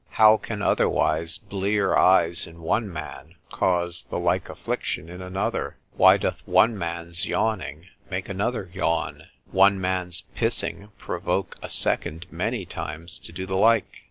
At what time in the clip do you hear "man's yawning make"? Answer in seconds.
6.75-8.27